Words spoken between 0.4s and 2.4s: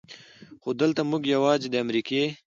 خو دلته مونږ يواځې د امريکې